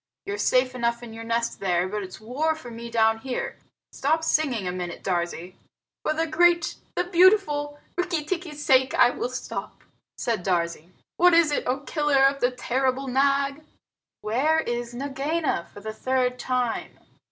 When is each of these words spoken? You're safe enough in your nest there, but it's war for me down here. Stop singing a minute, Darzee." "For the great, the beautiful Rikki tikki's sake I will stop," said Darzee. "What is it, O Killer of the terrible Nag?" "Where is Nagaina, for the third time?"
You're 0.25 0.39
safe 0.39 0.73
enough 0.73 1.03
in 1.03 1.13
your 1.13 1.23
nest 1.23 1.59
there, 1.59 1.87
but 1.87 2.01
it's 2.01 2.19
war 2.19 2.55
for 2.55 2.71
me 2.71 2.89
down 2.89 3.19
here. 3.19 3.59
Stop 3.91 4.23
singing 4.23 4.67
a 4.67 4.71
minute, 4.71 5.03
Darzee." 5.03 5.53
"For 6.01 6.11
the 6.11 6.25
great, 6.25 6.73
the 6.95 7.03
beautiful 7.03 7.79
Rikki 7.95 8.25
tikki's 8.25 8.65
sake 8.65 8.95
I 8.95 9.11
will 9.11 9.29
stop," 9.29 9.83
said 10.17 10.43
Darzee. 10.43 10.89
"What 11.17 11.35
is 11.35 11.51
it, 11.51 11.67
O 11.67 11.81
Killer 11.81 12.23
of 12.25 12.41
the 12.41 12.49
terrible 12.49 13.07
Nag?" 13.07 13.63
"Where 14.21 14.61
is 14.61 14.95
Nagaina, 14.95 15.67
for 15.71 15.81
the 15.81 15.93
third 15.93 16.39
time?" 16.39 16.97